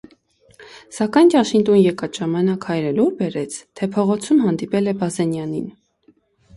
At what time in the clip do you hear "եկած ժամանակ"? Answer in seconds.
1.83-2.67